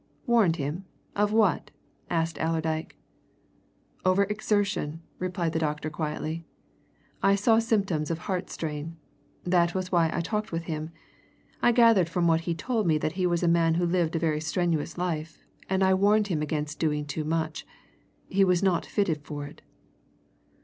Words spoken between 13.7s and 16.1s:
who lived a very strenuous life, and I